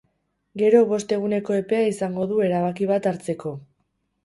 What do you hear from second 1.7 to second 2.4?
izango